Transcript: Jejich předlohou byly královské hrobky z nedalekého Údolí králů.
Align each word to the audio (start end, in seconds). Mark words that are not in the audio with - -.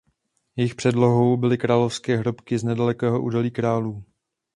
Jejich 0.55 0.75
předlohou 0.75 1.37
byly 1.37 1.57
královské 1.57 2.17
hrobky 2.17 2.57
z 2.59 2.63
nedalekého 2.63 3.21
Údolí 3.21 3.51
králů. 3.51 4.03